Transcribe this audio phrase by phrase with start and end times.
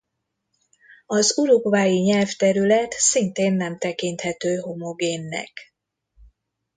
[1.05, 5.73] Az uruguayi nyelvterület szintén nem tekinthető homogénnek.